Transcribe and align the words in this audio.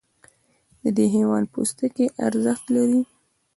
د 0.83 0.85
دې 0.97 1.05
حیوان 1.15 1.43
پوستکی 1.53 2.05
ارزښت 2.27 2.65
لري. 2.75 3.01